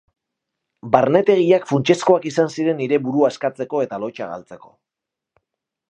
[0.95, 4.77] Barnetegiak funtsezkoak izan ziren nire burua askatzeko eta lotsa galtzeko.